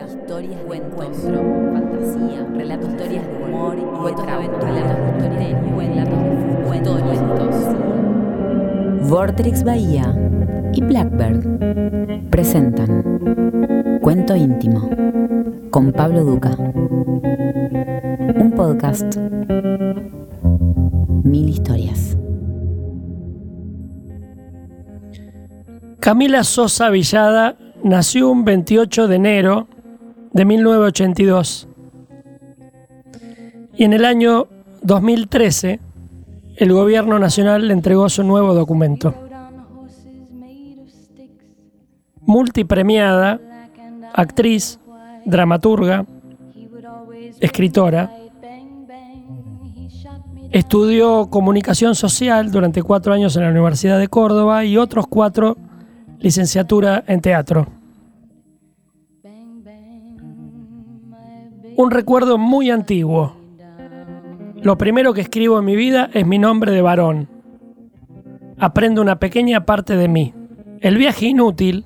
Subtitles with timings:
[0.00, 1.16] historias, cuentos,
[1.72, 4.72] fantasía, relatos, historias de humor y cuentos de aventura,
[5.18, 7.54] relatos de relatos de cuentos,
[9.08, 10.14] Vortrix Bahía
[10.72, 14.88] y Blackbird presentan Cuento íntimo
[15.70, 16.56] con Pablo Duca.
[16.56, 19.16] Un podcast.
[21.24, 22.16] Mil historias.
[26.00, 29.68] Camila Sosa Villada nació un 28 de enero
[30.32, 31.68] de 1982
[33.74, 34.46] y en el año
[34.82, 35.80] 2013
[36.56, 39.14] el gobierno nacional le entregó su nuevo documento.
[42.20, 43.40] Multipremiada,
[44.14, 44.78] actriz,
[45.24, 46.06] dramaturga,
[47.40, 48.10] escritora,
[50.50, 55.56] estudió comunicación social durante cuatro años en la Universidad de Córdoba y otros cuatro
[56.20, 57.81] licenciatura en teatro.
[61.76, 63.36] Un recuerdo muy antiguo.
[64.62, 67.28] Lo primero que escribo en mi vida es mi nombre de varón.
[68.58, 70.34] Aprendo una pequeña parte de mí.
[70.80, 71.84] El viaje inútil,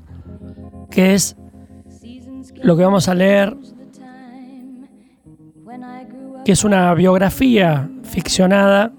[0.91, 1.37] que es
[2.63, 3.57] lo que vamos a leer,
[6.45, 8.93] que es una biografía ficcionada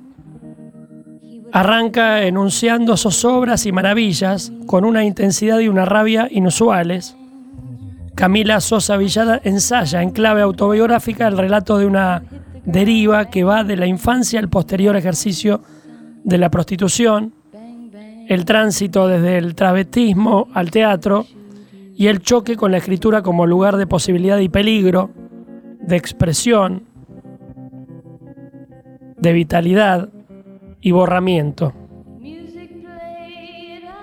[1.58, 7.17] Arranca enunciando zozobras y maravillas con una intensidad y una rabia inusuales.
[8.18, 12.24] Camila Sosa Villada ensaya en clave autobiográfica el relato de una
[12.66, 15.62] deriva que va de la infancia al posterior ejercicio
[16.24, 17.36] de la prostitución,
[18.28, 21.28] el tránsito desde el travestismo al teatro
[21.96, 25.12] y el choque con la escritura como lugar de posibilidad y peligro,
[25.80, 26.86] de expresión,
[29.20, 30.10] de vitalidad,
[30.82, 31.74] y borramiento.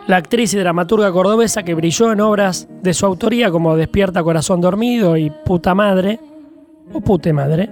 [0.06, 4.60] La actriz y dramaturga cordobesa que brilló en obras de su autoría como Despierta Corazón
[4.60, 6.20] Dormido y Puta Madre,
[6.92, 7.70] o Pute Madre,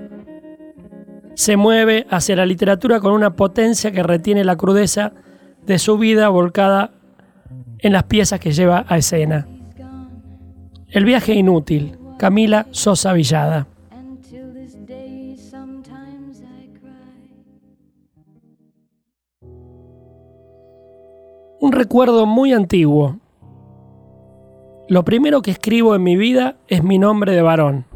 [1.34, 5.12] se mueve hacia la literatura con una potencia que retiene la crudeza
[5.67, 6.92] de su vida volcada
[7.79, 9.46] en las piezas que lleva a escena.
[10.89, 13.67] El viaje inútil, Camila Sosa Villada.
[21.62, 23.18] Un recuerdo muy antiguo.
[24.89, 27.86] Lo primero que escribo en mi vida es mi nombre de varón.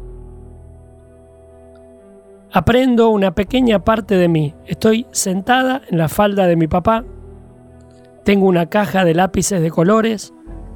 [2.49, 4.55] Aprendo una pequeña parte de mí.
[4.67, 7.03] Estoy sentada en la falda de mi papá.
[8.23, 10.33] Tengo una caja de lápices de colores,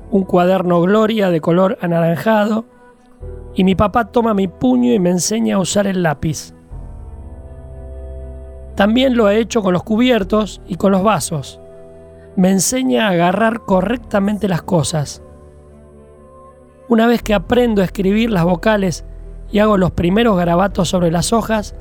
[0.09, 2.65] un cuaderno Gloria de color anaranjado,
[3.55, 6.53] y mi papá toma mi puño y me enseña a usar el lápiz.
[8.75, 11.61] También lo ha hecho con los cubiertos y con los vasos
[12.35, 15.23] me enseña a agarrar correctamente las cosas.
[16.87, 19.05] Una vez que aprendo a escribir las vocales
[19.51, 21.75] y hago los primeros garabatos sobre las hojas,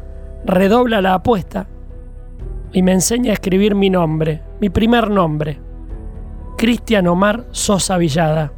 [0.44, 1.68] redobla la apuesta
[2.72, 5.60] y me enseña a escribir mi nombre, mi primer nombre,
[6.56, 8.52] Cristian Omar Sosa Villada.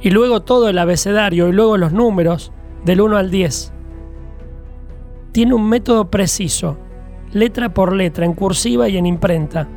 [0.00, 2.52] Y luego todo el abecedario y luego los números
[2.84, 3.72] del 1 al 10.
[5.32, 6.78] Tiene un método preciso
[7.32, 9.68] letra por letra, en cursiva y en imprenta.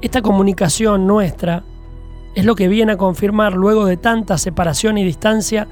[0.00, 1.64] Esta comunicación nuestra
[2.34, 5.68] es lo que viene a confirmar luego de tanta separación y distancia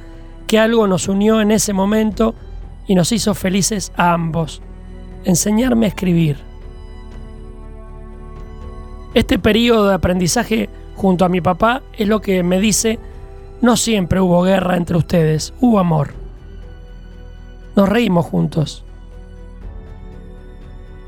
[0.46, 2.34] que algo nos unió en ese momento
[2.86, 4.62] y nos hizo felices a ambos.
[5.24, 6.38] Enseñarme a escribir.
[9.14, 12.98] Este periodo de aprendizaje junto a mi papá es lo que me dice,
[13.60, 16.14] no siempre hubo guerra entre ustedes, hubo amor.
[17.76, 18.84] Nos reímos juntos.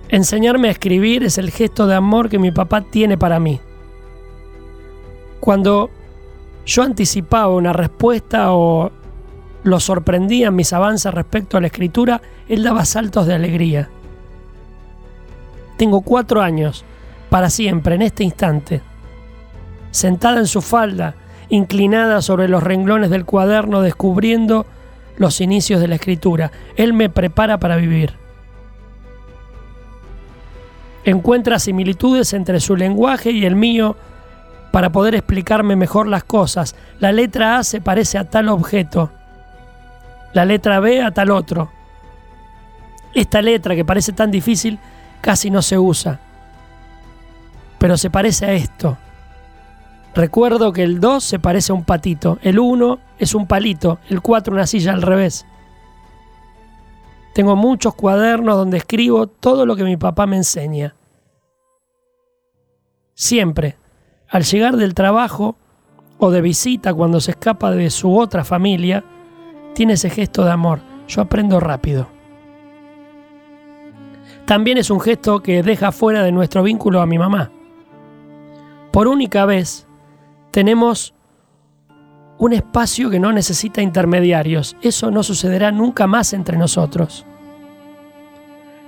[0.08, 3.60] Enseñarme a escribir es el gesto de amor que mi papá tiene para mí.
[5.40, 5.90] Cuando
[6.66, 8.90] yo anticipaba una respuesta o
[9.62, 13.88] lo sorprendía en mis avances respecto a la escritura, él daba saltos de alegría.
[15.78, 16.84] Tengo cuatro años,
[17.30, 18.82] para siempre, en este instante.
[19.90, 21.14] Sentada en su falda,
[21.48, 24.66] inclinada sobre los renglones del cuaderno, descubriendo
[25.16, 26.52] los inicios de la escritura.
[26.76, 28.23] Él me prepara para vivir
[31.04, 33.96] encuentra similitudes entre su lenguaje y el mío
[34.70, 36.74] para poder explicarme mejor las cosas.
[36.98, 39.10] La letra A se parece a tal objeto,
[40.32, 41.70] la letra B a tal otro.
[43.14, 44.78] Esta letra que parece tan difícil
[45.20, 46.18] casi no se usa,
[47.78, 48.98] pero se parece a esto.
[50.14, 54.20] Recuerdo que el 2 se parece a un patito, el 1 es un palito, el
[54.20, 55.46] 4 una silla al revés.
[57.34, 60.94] Tengo muchos cuadernos donde escribo todo lo que mi papá me enseña.
[63.14, 63.76] Siempre,
[64.28, 65.56] al llegar del trabajo
[66.18, 69.04] o de visita cuando se escapa de su otra familia,
[69.74, 70.80] tiene ese gesto de amor.
[71.08, 72.06] Yo aprendo rápido.
[74.46, 77.50] También es un gesto que deja fuera de nuestro vínculo a mi mamá.
[78.92, 79.88] Por única vez,
[80.52, 81.13] tenemos
[82.44, 84.76] un espacio que no necesita intermediarios.
[84.82, 87.24] Eso no sucederá nunca más entre nosotros.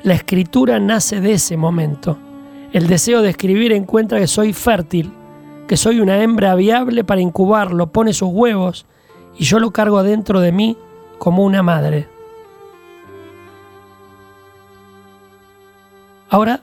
[0.03, 2.19] La escritura nace de ese momento.
[2.75, 5.11] El deseo de escribir encuentra que soy fértil,
[5.67, 8.85] que soy una hembra viable para incubarlo, pone sus huevos
[9.39, 10.77] y yo lo cargo adentro de mí
[11.17, 12.09] como una madre.
[16.29, 16.61] Ahora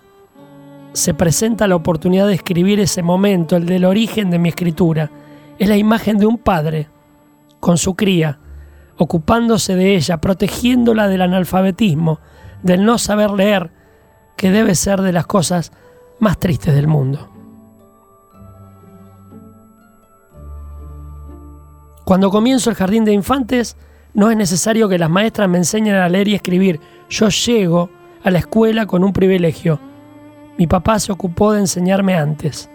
[0.92, 5.10] se presenta la oportunidad de escribir ese momento, el del origen de mi escritura.
[5.60, 6.90] Es la imagen de un padre
[7.60, 8.40] con su cría,
[8.98, 12.20] ocupándose de ella, protegiéndola del analfabetismo,
[12.62, 13.72] del no saber leer,
[14.36, 15.72] que debe ser de las cosas
[16.20, 17.30] más tristes del mundo.
[22.04, 23.78] Cuando comienzo el jardín de infantes,
[24.14, 26.80] no es necesario que las maestras me enseñen a leer y escribir.
[27.10, 27.90] Yo llego
[28.24, 29.80] a la escuela con un privilegio.
[30.58, 32.70] Mi papá se ocupó de enseñarme antes.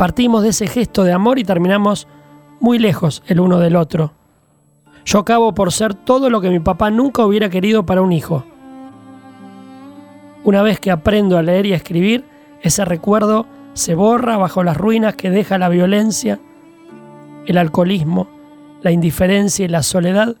[0.00, 2.08] Partimos de ese gesto de amor y terminamos
[2.58, 4.14] muy lejos el uno del otro.
[5.04, 8.42] Yo acabo por ser todo lo que mi papá nunca hubiera querido para un hijo.
[10.42, 12.24] Una vez que aprendo a leer y a escribir,
[12.62, 13.44] ese recuerdo
[13.74, 16.40] se borra bajo las ruinas que deja la violencia,
[17.44, 18.26] el alcoholismo,
[18.80, 20.34] la indiferencia y la soledad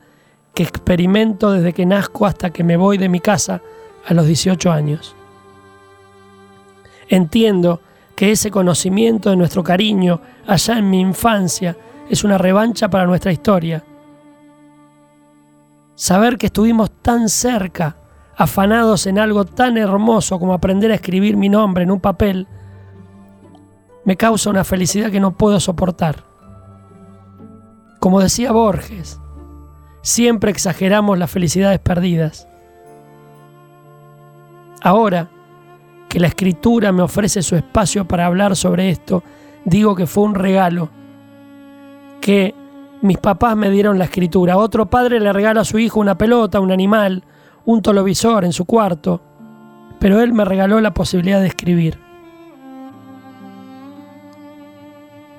[0.54, 3.60] que experimento desde que nazco hasta que me voy de mi casa
[4.06, 5.14] a los 18 años.
[7.10, 7.82] Entiendo
[8.20, 11.74] que ese conocimiento de nuestro cariño allá en mi infancia
[12.10, 13.82] es una revancha para nuestra historia.
[15.94, 17.96] Saber que estuvimos tan cerca,
[18.36, 22.46] afanados en algo tan hermoso como aprender a escribir mi nombre en un papel,
[24.04, 26.22] me causa una felicidad que no puedo soportar.
[28.00, 29.18] Como decía Borges,
[30.02, 32.46] siempre exageramos las felicidades perdidas.
[34.82, 35.30] Ahora
[36.10, 39.22] que la escritura me ofrece su espacio para hablar sobre esto,
[39.64, 40.90] digo que fue un regalo,
[42.20, 42.52] que
[43.00, 44.56] mis papás me dieron la escritura.
[44.56, 47.22] Otro padre le regala a su hijo una pelota, un animal,
[47.64, 49.22] un televisor en su cuarto,
[50.00, 52.00] pero él me regaló la posibilidad de escribir.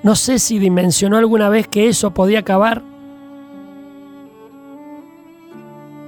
[0.02, 2.82] No sé si dimensionó alguna vez que eso podía acabar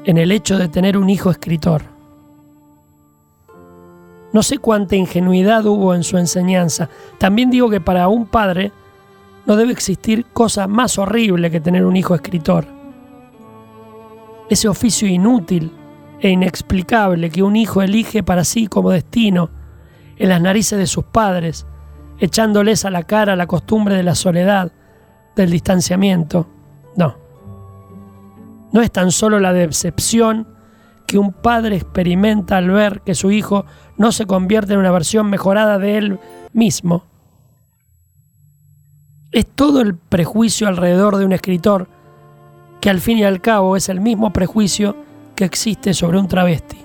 [0.07, 1.94] en el hecho de tener un hijo escritor.
[4.35, 6.89] No sé cuánta ingenuidad hubo en su enseñanza.
[7.19, 8.73] También digo que para un padre
[9.47, 12.67] no debe existir cosa más horrible que tener un hijo escritor.
[14.51, 15.71] Ese oficio inútil
[16.21, 19.51] e inexplicable que un hijo elige para sí como destino
[20.17, 21.65] en las narices de sus padres,
[22.19, 24.73] echándoles a la cara la costumbre de la soledad,
[25.37, 26.49] del distanciamiento.
[26.97, 27.17] No.
[28.73, 30.49] No es tan solo la decepción
[31.07, 33.67] que un padre experimenta al ver que su hijo
[33.97, 36.19] no se convierte en una versión mejorada de él
[36.53, 37.05] mismo.
[39.33, 41.89] Es todo el prejuicio alrededor de un escritor,
[42.81, 44.97] que al fin y al cabo es el mismo prejuicio
[45.35, 46.79] que existe sobre un travesti.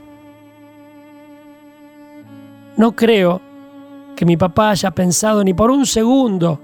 [2.77, 3.41] No creo
[4.15, 6.59] que mi papá haya pensado ni por un segundo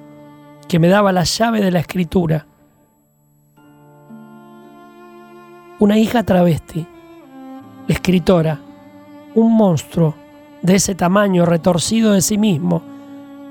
[0.67, 2.47] que me daba la llave de la escritura.
[5.79, 6.87] Una hija travesti,
[7.87, 8.59] escritora,
[9.35, 10.24] un monstruo
[10.65, 12.81] de ese tamaño retorcido de sí mismo,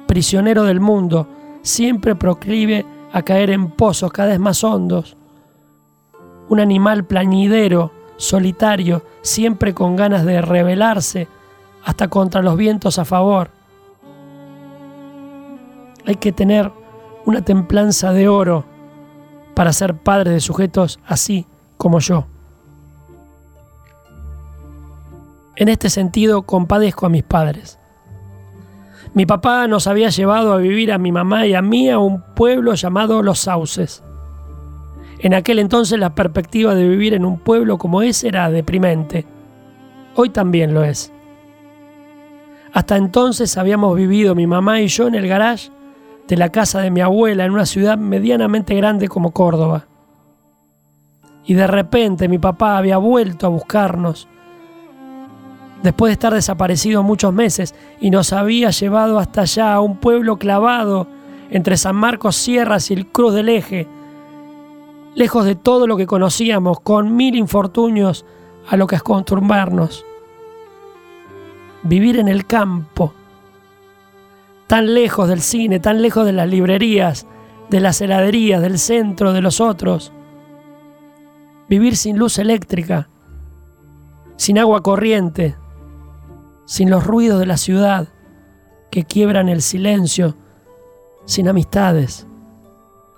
[0.06, 1.28] prisionero del mundo,
[1.62, 5.16] siempre proclive a caer en pozos cada vez más hondos.
[6.48, 11.28] Un animal plañidero, solitario, siempre con ganas de rebelarse
[11.84, 13.50] hasta contra los vientos a favor
[16.06, 16.70] hay que tener
[17.24, 18.64] una templanza de oro
[19.54, 22.26] para ser padre de sujetos así como yo.
[25.56, 27.78] En este sentido, compadezco a mis padres.
[29.14, 32.22] Mi papá nos había llevado a vivir a mi mamá y a mí a un
[32.34, 34.02] pueblo llamado Los Sauces.
[35.20, 39.24] En aquel entonces la perspectiva de vivir en un pueblo como ese era deprimente.
[40.16, 41.12] Hoy también lo es.
[42.72, 45.70] Hasta entonces habíamos vivido mi mamá y yo en el garage
[46.26, 49.86] de la casa de mi abuela en una ciudad medianamente grande como Córdoba.
[51.46, 54.26] Y de repente mi papá había vuelto a buscarnos
[55.84, 60.38] después de estar desaparecido muchos meses y nos había llevado hasta allá a un pueblo
[60.38, 61.06] clavado
[61.50, 63.86] entre San Marcos Sierras y el Cruz del Eje,
[65.14, 68.24] lejos de todo lo que conocíamos, con mil infortunios
[68.66, 70.06] a lo que acostumbrarnos.
[71.82, 73.12] Vivir en el campo
[74.66, 77.26] tan lejos del cine, tan lejos de las librerías,
[77.68, 80.14] de las heladerías, del centro, de los otros.
[81.68, 83.10] Vivir sin luz eléctrica,
[84.36, 85.56] sin agua corriente,
[86.64, 88.08] sin los ruidos de la ciudad
[88.90, 90.36] que quiebran el silencio,
[91.24, 92.26] sin amistades,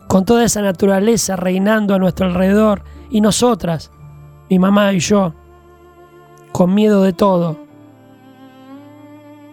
[0.08, 3.90] con toda esa naturaleza reinando a nuestro alrededor y nosotras,
[4.48, 5.34] mi mamá y yo,
[6.52, 7.58] con miedo de todo,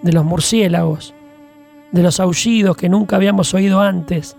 [0.01, 1.13] de los murciélagos,
[1.91, 4.37] de los aullidos que nunca habíamos oído antes,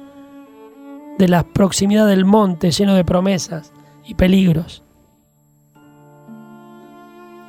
[1.18, 3.72] de la proximidad del monte lleno de promesas
[4.04, 4.83] y peligros.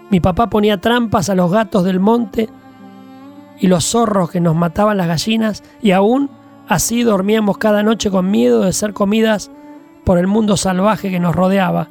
[0.10, 2.50] Mi papá ponía trampas a los gatos del monte
[3.60, 6.30] y los zorros que nos mataban las gallinas y aún
[6.68, 9.52] así dormíamos cada noche con miedo de ser comidas
[10.04, 11.90] por el mundo salvaje que nos rodeaba.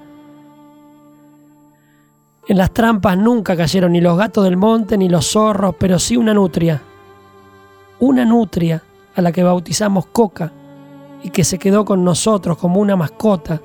[2.46, 6.16] En las trampas nunca cayeron ni los gatos del monte ni los zorros, pero sí
[6.16, 6.82] una nutria.
[8.00, 8.82] Una nutria
[9.14, 10.52] a la que bautizamos Coca
[11.22, 13.60] y que se quedó con nosotros como una mascota.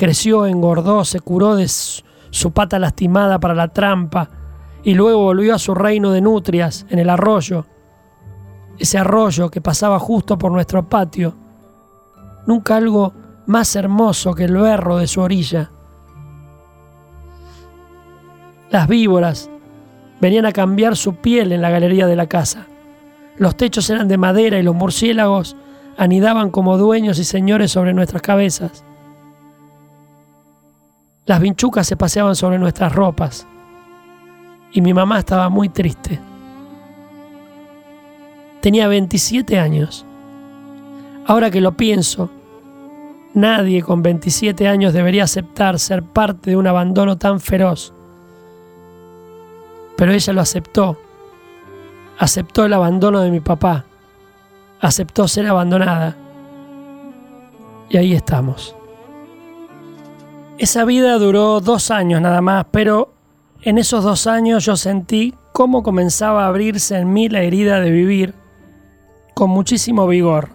[0.00, 4.30] Creció, engordó, se curó de su pata lastimada para la trampa
[4.82, 7.66] y luego volvió a su reino de nutrias en el arroyo.
[8.78, 11.36] Ese arroyo que pasaba justo por nuestro patio.
[12.46, 13.12] Nunca algo
[13.44, 15.70] más hermoso que el berro de su orilla.
[18.70, 19.50] Las víboras
[20.18, 22.68] venían a cambiar su piel en la galería de la casa.
[23.36, 25.56] Los techos eran de madera y los murciélagos
[25.98, 28.82] anidaban como dueños y señores sobre nuestras cabezas.
[31.26, 33.46] Las vinchucas se paseaban sobre nuestras ropas
[34.72, 36.20] y mi mamá estaba muy triste.
[38.60, 40.04] Tenía 27 años.
[41.26, 42.30] Ahora que lo pienso,
[43.34, 47.94] nadie con 27 años debería aceptar ser parte de un abandono tan feroz.
[49.96, 50.98] Pero ella lo aceptó
[52.20, 53.86] aceptó el abandono de mi papá,
[54.78, 56.14] aceptó ser abandonada.
[57.88, 58.76] Y ahí estamos.
[60.60, 63.12] Esa vida duró dos años nada más, pero
[63.62, 67.90] en esos dos años yo sentí cómo comenzaba a abrirse en mí la herida de
[67.90, 68.34] vivir
[69.34, 70.50] con muchísimo vigor.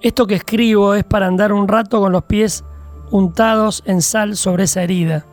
[0.00, 2.64] Esto que escribo es para andar un rato con los pies
[3.10, 5.26] untados en sal sobre esa herida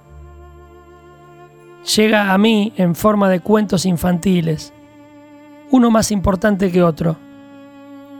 [1.95, 4.73] llega a mí en forma de cuentos infantiles,
[5.71, 7.17] uno más importante que otro.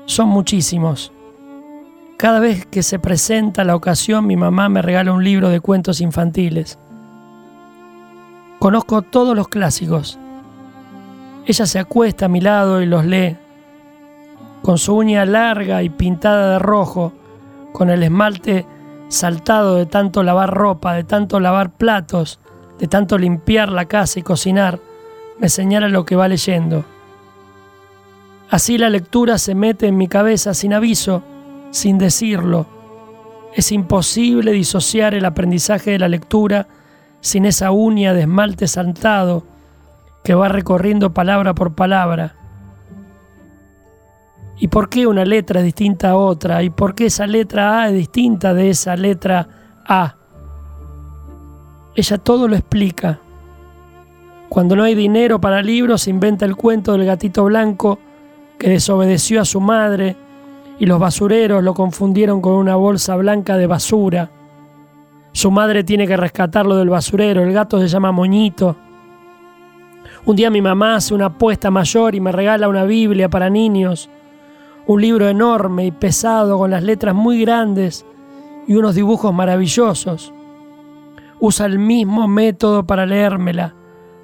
[0.05, 1.11] Son muchísimos.
[2.19, 6.01] Cada vez que se presenta la ocasión mi mamá me regala un libro de cuentos
[6.01, 6.77] infantiles.
[8.59, 10.19] Conozco todos los clásicos.
[11.45, 13.37] Ella se acuesta a mi lado y los lee,
[14.61, 17.13] con su uña larga y pintada de rojo,
[17.71, 18.65] con el esmalte
[19.07, 22.41] saltado de tanto lavar ropa, de tanto lavar platos,
[22.79, 24.81] de tanto limpiar la casa y cocinar,
[25.39, 26.83] me señala lo que va leyendo.
[28.49, 31.23] Así la lectura se mete en mi cabeza sin aviso,
[31.71, 32.65] sin decirlo.
[33.53, 36.67] Es imposible disociar el aprendizaje de la lectura
[37.21, 39.43] sin esa uña de esmalte saltado
[40.23, 42.35] que va recorriendo palabra por palabra.
[44.57, 46.61] ¿Y por qué una letra es distinta a otra?
[46.63, 49.47] ¿Y por qué esa letra A es distinta de esa letra
[49.85, 50.15] A?
[51.95, 53.19] Ella todo lo explica.
[54.49, 57.99] Cuando no hay dinero para libros, inventa el cuento del gatito blanco
[58.57, 60.17] que desobedeció a su madre
[60.79, 64.31] y los basureros lo confundieron con una bolsa blanca de basura.
[65.31, 68.75] Su madre tiene que rescatarlo del basurero, el gato se llama Moñito.
[70.25, 74.09] Un día mi mamá hace una apuesta mayor y me regala una Biblia para niños,
[74.87, 78.05] un libro enorme y pesado con las letras muy grandes
[78.67, 80.33] y unos dibujos maravillosos
[81.39, 83.73] usa el mismo método para leérmela.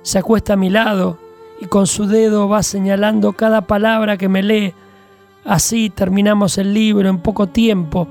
[0.01, 1.17] Se acuesta a mi lado
[1.59, 4.73] y con su dedo va señalando cada palabra que me lee.
[5.45, 8.07] Así terminamos el libro en poco tiempo.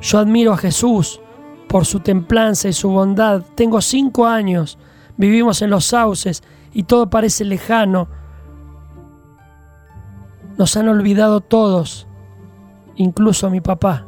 [0.00, 1.20] Yo admiro a Jesús
[1.68, 3.42] por su templanza y su bondad.
[3.54, 4.78] Tengo cinco años,
[5.16, 8.08] vivimos en los sauces y todo parece lejano.
[10.56, 12.06] Nos han olvidado todos,
[12.94, 14.06] incluso mi papá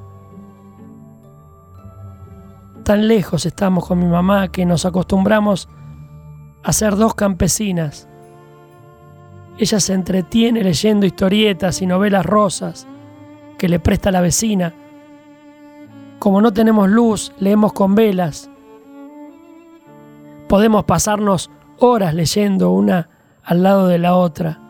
[2.88, 5.68] tan lejos estamos con mi mamá que nos acostumbramos
[6.64, 8.07] a ser dos campesinas.
[9.58, 12.86] Ella se entretiene leyendo historietas y novelas rosas
[13.58, 14.72] que le presta la vecina.
[16.20, 18.48] Como no tenemos luz, leemos con velas.
[20.48, 23.08] Podemos pasarnos horas leyendo una
[23.42, 24.60] al lado de la otra.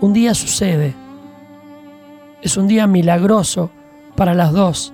[0.00, 0.94] Un día sucede.
[2.42, 3.70] Es un día milagroso
[4.16, 4.92] para las dos.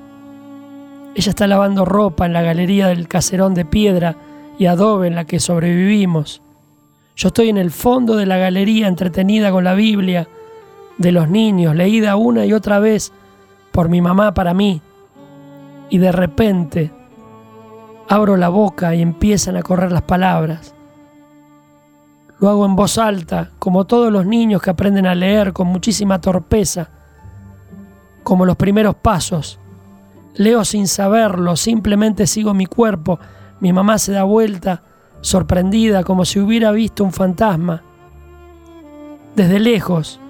[1.15, 4.17] Ella está lavando ropa en la galería del caserón de piedra
[4.59, 6.43] y adobe en la que sobrevivimos.
[7.17, 10.29] Yo estoy en el fondo de la galería entretenida con la Biblia
[10.99, 13.13] de los niños, leída una y otra vez
[13.71, 14.81] por mi mamá para mí.
[15.91, 16.91] Y de repente
[18.09, 20.75] abro la boca y empiezan a correr las palabras.
[22.41, 26.21] Lo hago en voz alta, como todos los niños que aprenden a leer con muchísima
[26.21, 26.89] torpeza,
[28.25, 29.59] como los primeros pasos.
[30.35, 33.21] Leo sin saberlo, simplemente sigo mi cuerpo.
[33.61, 34.83] Mi mamá se da vuelta
[35.23, 37.83] sorprendida como si hubiera visto un fantasma.
[39.35, 40.21] Desde lejos,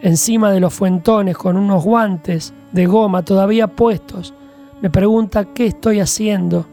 [0.00, 4.32] encima de los fuentones con unos guantes de goma todavía puestos,
[4.80, 6.64] me pregunta qué estoy haciendo.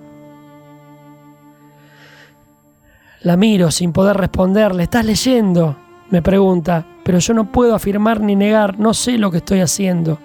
[3.22, 4.84] La miro sin poder responderle.
[4.84, 5.76] ¿Estás leyendo?
[6.12, 10.20] Me pregunta, pero yo no puedo afirmar ni negar, no sé lo que estoy haciendo.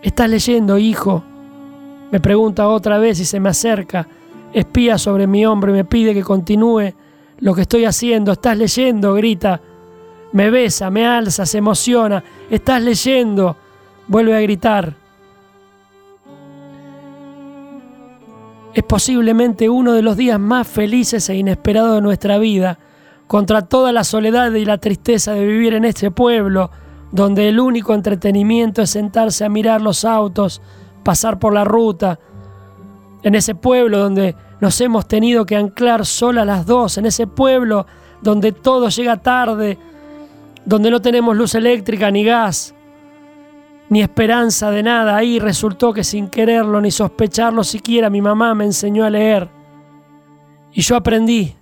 [0.00, 1.22] ¿Estás leyendo, hijo?
[2.10, 4.08] Me pregunta otra vez y se me acerca
[4.52, 6.92] espía sobre mi hombro y me pide que continúe
[7.38, 8.32] lo que estoy haciendo.
[8.32, 9.60] Estás leyendo, grita.
[10.32, 12.22] Me besa, me alza, se emociona.
[12.50, 13.56] Estás leyendo.
[14.06, 14.94] Vuelve a gritar.
[18.74, 22.78] Es posiblemente uno de los días más felices e inesperados de nuestra vida,
[23.26, 26.70] contra toda la soledad y la tristeza de vivir en este pueblo,
[27.10, 30.62] donde el único entretenimiento es sentarse a mirar los autos,
[31.02, 32.18] pasar por la ruta,
[33.22, 37.86] en ese pueblo donde nos hemos tenido que anclar solas las dos, en ese pueblo
[38.20, 39.78] donde todo llega tarde,
[40.64, 42.74] donde no tenemos luz eléctrica ni gas,
[43.88, 45.16] ni esperanza de nada.
[45.16, 49.48] Ahí resultó que sin quererlo ni sospecharlo siquiera mi mamá me enseñó a leer.
[50.72, 51.54] Y yo aprendí.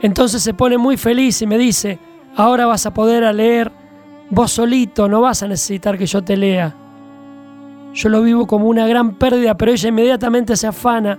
[0.00, 1.98] Entonces se pone muy feliz y me dice,
[2.36, 3.70] ahora vas a poder leer
[4.30, 6.74] vos solito, no vas a necesitar que yo te lea.
[7.98, 11.18] Yo lo vivo como una gran pérdida, pero ella inmediatamente se afana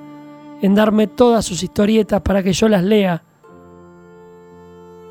[0.62, 3.22] en darme todas sus historietas para que yo las lea.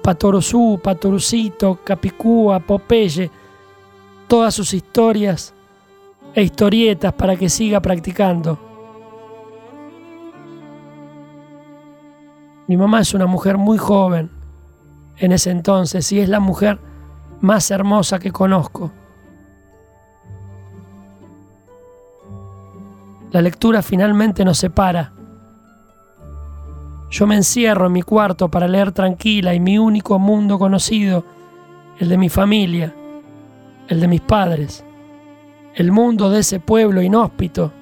[0.02, 3.30] Patoruzú, Patorucito, Capicúa, Popeye,
[4.26, 5.52] todas sus historias
[6.32, 8.58] e historietas para que siga practicando.
[12.66, 14.30] Mi mamá es una mujer muy joven
[15.19, 16.78] en ese entonces y es la mujer
[17.43, 18.90] más hermosa que conozco.
[23.30, 25.12] La lectura finalmente nos separa.
[27.10, 31.25] Yo me encierro en mi cuarto para leer tranquila y mi único mundo conocido,
[31.99, 32.95] el de mi familia,
[33.88, 34.84] el de mis padres,
[35.75, 37.73] el mundo de ese pueblo inhóspito,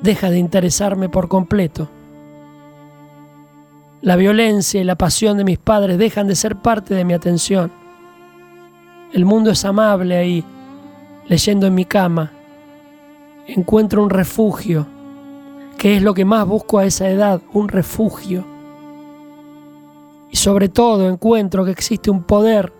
[0.00, 1.88] deja de interesarme por completo.
[4.00, 7.72] La violencia y la pasión de mis padres dejan de ser parte de mi atención.
[9.12, 10.44] El mundo es amable ahí,
[11.26, 12.30] leyendo en mi cama,
[13.48, 14.86] encuentro un refugio,
[15.78, 18.44] que es lo que más busco a esa edad, un refugio.
[20.30, 22.72] Y sobre todo encuentro que existe un poder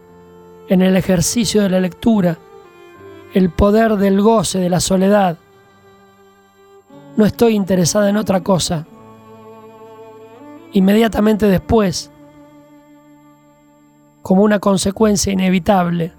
[0.69, 2.37] en el ejercicio de la lectura,
[3.33, 5.39] el poder del goce de la soledad.
[7.17, 8.87] No estoy interesada en otra cosa.
[10.73, 12.11] Inmediatamente después,
[14.21, 16.13] como una consecuencia inevitable,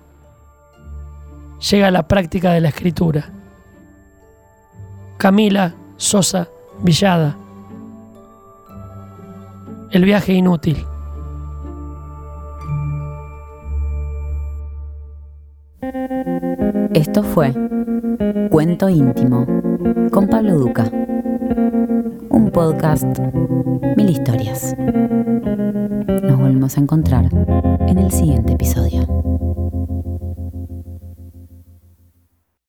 [1.69, 3.38] llega la práctica de la escritura.
[5.19, 6.47] Camila Sosa
[6.81, 7.35] Villada.
[9.91, 10.77] El viaje inútil.
[16.93, 17.53] Esto fue
[18.49, 19.45] Cuento íntimo
[20.09, 20.89] con Pablo Duca.
[22.29, 23.19] Un podcast,
[23.97, 24.73] mil historias.
[24.79, 27.25] Nos volvemos a encontrar
[27.89, 29.05] en el siguiente episodio.